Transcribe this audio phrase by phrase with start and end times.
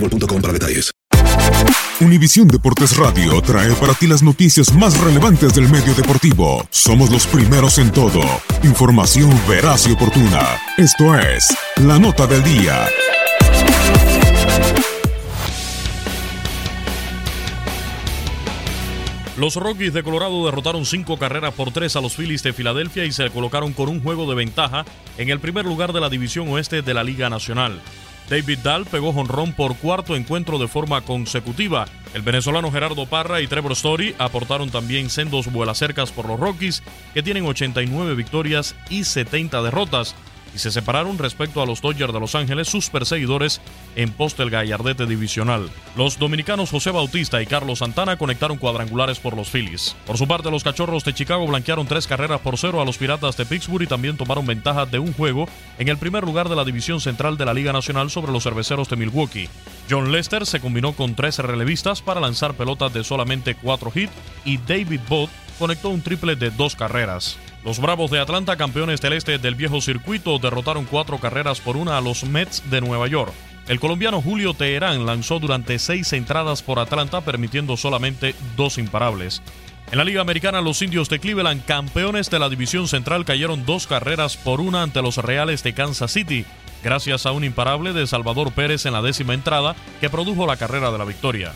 [0.00, 0.90] boostmobile.com para detalles.
[2.00, 6.64] Univisión Deportes Radio trae para ti las noticias más relevantes del medio deportivo.
[6.70, 8.20] Somos los primeros en todo.
[8.62, 10.60] Información veraz y oportuna.
[10.76, 12.86] Esto es La Nota del Día.
[19.36, 23.12] Los Rockies de Colorado derrotaron cinco carreras por tres a los Phillies de Filadelfia y
[23.12, 24.84] se colocaron con un juego de ventaja
[25.16, 27.80] en el primer lugar de la división oeste de la Liga Nacional.
[28.28, 31.86] David Dahl pegó jonrón por cuarto encuentro de forma consecutiva.
[32.12, 36.82] El venezolano Gerardo Parra y Trevor Story aportaron también sendos vuelacercas por los Rockies,
[37.14, 40.14] que tienen 89 victorias y 70 derrotas,
[40.54, 43.60] y se separaron respecto a los Dodgers de Los Ángeles, sus perseguidores,
[43.96, 45.70] en pos del gallardete divisional.
[45.96, 49.96] Los dominicanos José Bautista y Carlos Santana conectaron cuadrangulares por los Phillies.
[50.06, 53.36] Por su parte, los Cachorros de Chicago blanquearon tres carreras por cero a los Piratas
[53.36, 55.48] de Pittsburgh y también tomaron ventaja de un juego
[55.78, 58.88] en el primer lugar de la división central de la Liga Nacional sobre los Cerveceros
[58.88, 59.48] de Milwaukee.
[59.90, 64.12] John Lester se combinó con tres relevistas para lanzar pelotas de solamente cuatro hits
[64.44, 67.38] y David Bott conectó un triple de dos carreras.
[67.64, 71.98] Los Bravos de Atlanta, campeones del este del viejo circuito, derrotaron cuatro carreras por una
[71.98, 73.32] a los Mets de Nueva York.
[73.66, 79.42] El colombiano Julio Teherán lanzó durante seis entradas por Atlanta, permitiendo solamente dos imparables.
[79.90, 83.86] En la Liga Americana, los indios de Cleveland, campeones de la División Central, cayeron dos
[83.86, 86.46] carreras por una ante los Reales de Kansas City,
[86.84, 90.90] gracias a un imparable de Salvador Pérez en la décima entrada que produjo la carrera
[90.90, 91.52] de la victoria.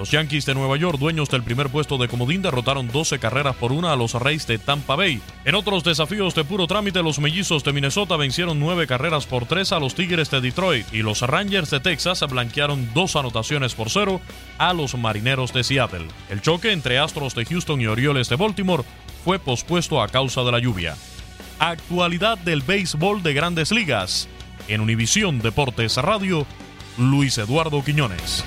[0.00, 3.70] Los Yankees de Nueva York, dueños del primer puesto de comodín, derrotaron 12 carreras por
[3.70, 5.20] una a los Reyes de Tampa Bay.
[5.44, 9.72] En otros desafíos de puro trámite, los mellizos de Minnesota vencieron 9 carreras por 3
[9.72, 14.22] a los Tigres de Detroit y los Rangers de Texas blanquearon dos anotaciones por cero
[14.56, 16.08] a los Marineros de Seattle.
[16.30, 18.84] El choque entre Astros de Houston y Orioles de Baltimore
[19.22, 20.96] fue pospuesto a causa de la lluvia.
[21.58, 24.30] Actualidad del béisbol de grandes ligas.
[24.66, 26.46] En Univisión Deportes Radio,
[26.96, 28.46] Luis Eduardo Quiñones.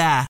[0.00, 0.29] there.